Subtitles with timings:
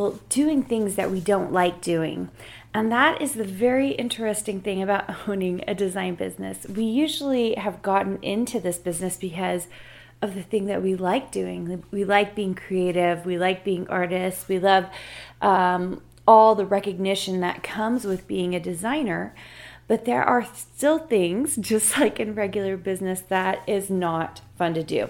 [0.00, 2.30] well, doing things that we don't like doing.
[2.72, 6.66] And that is the very interesting thing about owning a design business.
[6.66, 9.66] We usually have gotten into this business because
[10.22, 11.84] of the thing that we like doing.
[11.90, 14.86] We like being creative, we like being artists, we love
[15.42, 19.34] um, all the recognition that comes with being a designer.
[19.90, 24.84] But there are still things, just like in regular business, that is not fun to
[24.84, 25.08] do.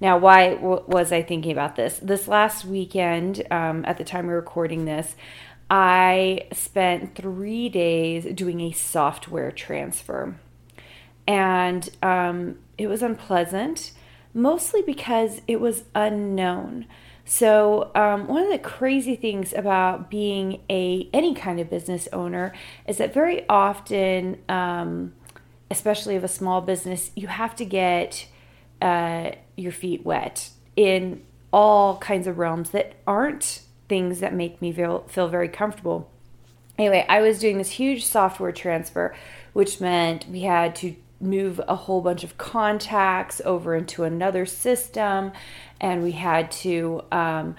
[0.00, 1.98] Now, why w- was I thinking about this?
[1.98, 5.16] This last weekend, um, at the time we're recording this,
[5.68, 10.34] I spent three days doing a software transfer.
[11.26, 13.92] And um, it was unpleasant,
[14.32, 16.86] mostly because it was unknown.
[17.24, 22.52] So um, one of the crazy things about being a any kind of business owner
[22.86, 25.12] is that very often, um,
[25.70, 28.26] especially of a small business, you have to get
[28.80, 34.72] uh, your feet wet in all kinds of realms that aren't things that make me
[34.72, 36.10] feel, feel very comfortable.
[36.78, 39.14] Anyway, I was doing this huge software transfer,
[39.52, 45.32] which meant we had to move a whole bunch of contacts over into another system,
[45.82, 47.56] and we had to um,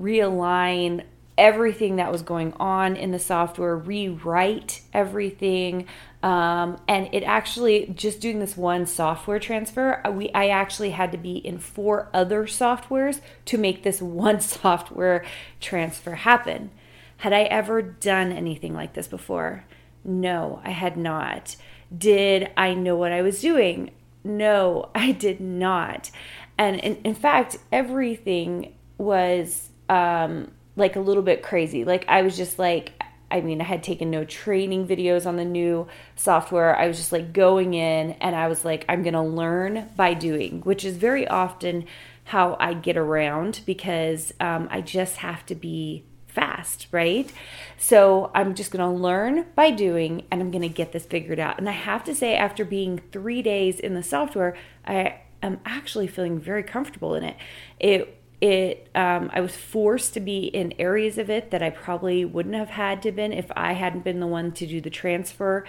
[0.00, 1.02] realign
[1.38, 5.86] everything that was going on in the software, rewrite everything.
[6.22, 11.12] Um, and it actually just doing this one software transfer, uh, we I actually had
[11.12, 15.24] to be in four other softwares to make this one software
[15.60, 16.70] transfer happen.
[17.18, 19.64] Had I ever done anything like this before?
[20.04, 21.56] No, I had not.
[21.96, 23.92] Did I know what I was doing?
[24.24, 26.10] No, I did not.
[26.58, 31.84] And in, in fact, everything was um, like a little bit crazy.
[31.84, 32.92] Like I was just like,
[33.30, 35.86] I mean, I had taken no training videos on the new
[36.16, 36.76] software.
[36.76, 40.14] I was just like going in and I was like, I'm going to learn by
[40.14, 41.84] doing, which is very often
[42.24, 47.30] how I get around because um, I just have to be fast, right?
[47.76, 51.38] So I'm just going to learn by doing and I'm going to get this figured
[51.38, 51.58] out.
[51.58, 56.06] And I have to say, after being three days in the software, I am actually
[56.06, 57.36] feeling very comfortable in it.
[57.78, 62.24] It it um, i was forced to be in areas of it that i probably
[62.24, 65.64] wouldn't have had to been if i hadn't been the one to do the transfer.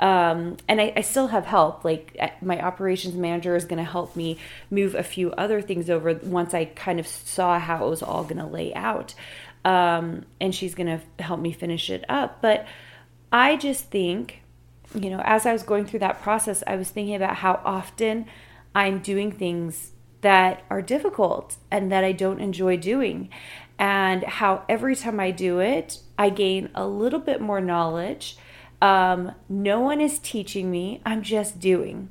[0.00, 1.84] Um, and I, I, still have help.
[1.84, 4.38] Like my operations manager is going to help me
[4.70, 8.24] move a few other things over once i kind of saw how it was all
[8.24, 9.14] going to lay out.
[9.64, 12.40] Um, and she's going to help me finish it up.
[12.40, 12.66] But
[13.30, 14.40] i just think
[14.94, 18.26] you know as i was going through that process i was thinking about how often
[18.74, 19.92] i'm doing things
[20.24, 23.28] that are difficult and that I don't enjoy doing.
[23.78, 28.38] And how every time I do it, I gain a little bit more knowledge.
[28.80, 32.08] Um, no one is teaching me, I'm just doing.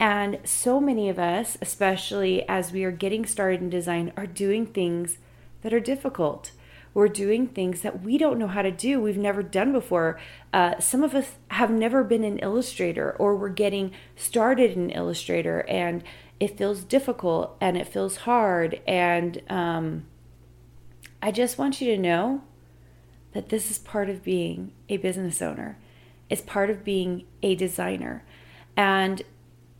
[0.00, 4.66] And so many of us, especially as we are getting started in design, are doing
[4.66, 5.18] things
[5.62, 6.50] that are difficult.
[6.94, 10.18] We're doing things that we don't know how to do, we've never done before.
[10.52, 15.64] Uh, some of us have never been an illustrator, or we're getting started in Illustrator
[15.66, 16.04] and
[16.38, 18.78] it feels difficult and it feels hard.
[18.86, 20.04] And um,
[21.22, 22.42] I just want you to know
[23.32, 25.78] that this is part of being a business owner,
[26.28, 28.22] it's part of being a designer.
[28.76, 29.22] And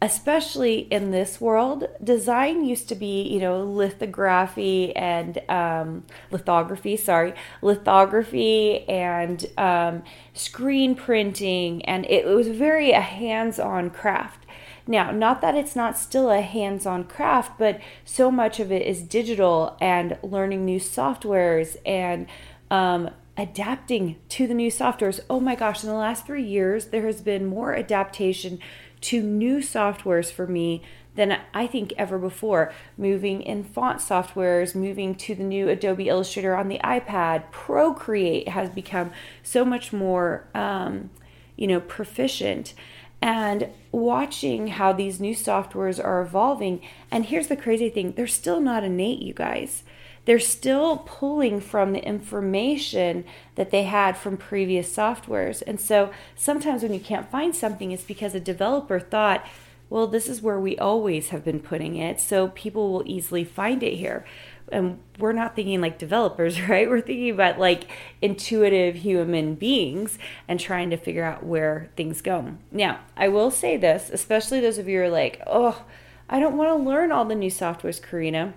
[0.03, 7.33] especially in this world, design used to be, you know, lithography and um, lithography, sorry,
[7.63, 10.03] lithography and um,
[10.35, 14.45] screen printing, and it, was very a hands on craft.
[14.87, 18.87] Now, not that it's not still a hands on craft, but so much of it
[18.87, 22.27] is digital and learning new softwares and
[22.71, 25.21] um, adapting to the new softwares.
[25.29, 28.59] Oh my gosh, in the last three years, there has been more adaptation
[29.03, 30.83] to new softwares for me
[31.17, 32.73] than I think ever before.
[32.97, 38.71] Moving in font softwares, moving to the new Adobe Illustrator on the iPad, Procreate has
[38.71, 39.13] become
[39.43, 41.11] so much more, um,
[41.57, 42.75] you know, proficient.
[43.23, 46.81] and watching how these new softwares are evolving.
[47.11, 49.83] And here's the crazy thing they're still not innate, you guys.
[50.27, 53.25] They're still pulling from the information
[53.55, 55.63] that they had from previous softwares.
[55.67, 59.47] And so sometimes when you can't find something, it's because a developer thought,
[59.89, 63.85] well, this is where we always have been putting it, so people will easily find
[63.85, 64.25] it here
[64.73, 66.89] and we're not thinking like developers, right?
[66.89, 67.85] We're thinking about like
[68.21, 70.19] intuitive human beings
[70.49, 72.57] and trying to figure out where things go.
[72.71, 75.85] Now, I will say this, especially those of you who are like, oh,
[76.29, 78.55] I don't want to learn all the new softwares, Karina.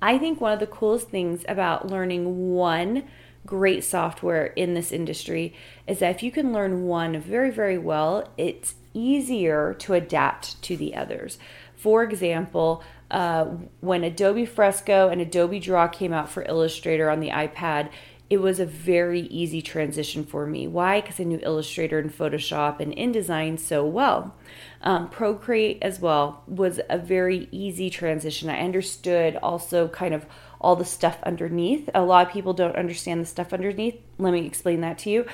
[0.00, 3.04] I think one of the coolest things about learning one
[3.44, 5.54] great software in this industry
[5.86, 10.76] is that if you can learn one very, very well, it's easier to adapt to
[10.76, 11.38] the others.
[11.76, 13.44] For example, uh,
[13.80, 17.90] when Adobe Fresco and Adobe Draw came out for Illustrator on the iPad,
[18.28, 20.66] it was a very easy transition for me.
[20.66, 21.00] Why?
[21.00, 24.34] Because I knew Illustrator and Photoshop and InDesign so well.
[24.82, 28.50] Um, Procreate as well was a very easy transition.
[28.50, 30.26] I understood also kind of
[30.60, 31.88] all the stuff underneath.
[31.94, 34.00] A lot of people don't understand the stuff underneath.
[34.18, 35.26] Let me explain that to you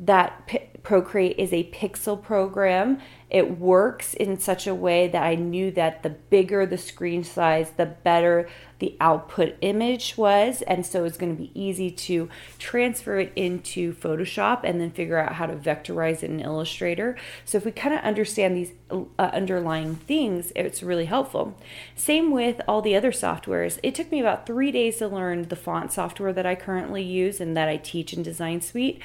[0.00, 3.00] that P- Procreate is a pixel program.
[3.30, 7.70] It works in such a way that I knew that the bigger the screen size,
[7.76, 8.48] the better
[8.80, 10.62] the output image was.
[10.62, 12.28] And so it's going to be easy to
[12.58, 17.16] transfer it into Photoshop and then figure out how to vectorize it in Illustrator.
[17.44, 21.56] So if we kind of understand these uh, underlying things, it's really helpful.
[21.94, 23.78] Same with all the other softwares.
[23.82, 27.40] It took me about three days to learn the font software that I currently use
[27.40, 29.00] and that I teach in Design Suite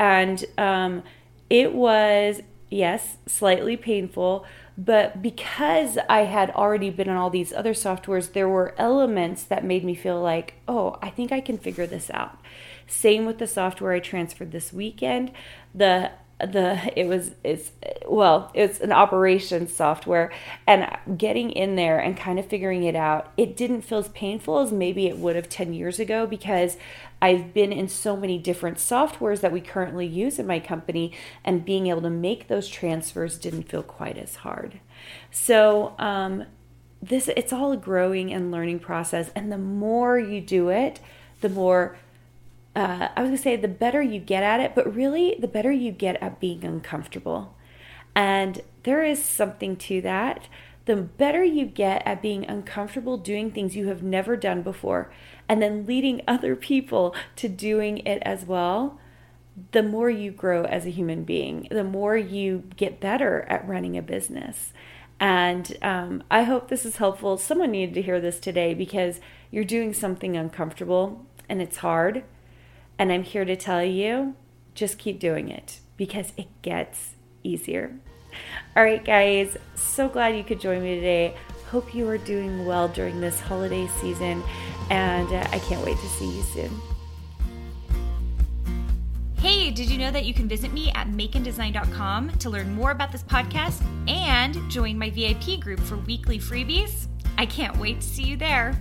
[0.00, 1.02] and um,
[1.50, 2.40] it was
[2.70, 4.44] yes slightly painful
[4.78, 9.64] but because i had already been on all these other softwares there were elements that
[9.64, 12.38] made me feel like oh i think i can figure this out.
[12.86, 15.30] Same with the software i transferred this weekend.
[15.74, 16.10] The
[16.46, 17.70] the it was it's
[18.06, 20.32] well it's an operations software.
[20.66, 24.58] And getting in there and kind of figuring it out it didn't feel as painful
[24.58, 26.76] as maybe it would have 10 years ago because
[27.22, 31.12] I've been in so many different softwares that we currently use in my company
[31.44, 34.80] and being able to make those transfers didn't feel quite as hard.
[35.30, 36.44] So um,
[37.02, 39.30] this it's all a growing and learning process.
[39.34, 41.00] And the more you do it
[41.40, 41.96] the more
[42.74, 45.72] uh, I was gonna say the better you get at it, but really the better
[45.72, 47.56] you get at being uncomfortable.
[48.14, 50.48] And there is something to that.
[50.84, 55.10] The better you get at being uncomfortable doing things you have never done before
[55.48, 58.98] and then leading other people to doing it as well,
[59.72, 63.98] the more you grow as a human being, the more you get better at running
[63.98, 64.72] a business.
[65.18, 67.36] And um, I hope this is helpful.
[67.36, 69.20] Someone needed to hear this today because
[69.50, 72.22] you're doing something uncomfortable and it's hard
[73.00, 74.36] and I'm here to tell you
[74.74, 77.98] just keep doing it because it gets easier.
[78.76, 81.34] All right, guys, so glad you could join me today.
[81.70, 84.42] Hope you are doing well during this holiday season,
[84.90, 86.70] and uh, I can't wait to see you soon.
[89.38, 93.10] Hey, did you know that you can visit me at makeanddesign.com to learn more about
[93.10, 97.06] this podcast and join my VIP group for weekly freebies?
[97.38, 98.78] I can't wait to see you there.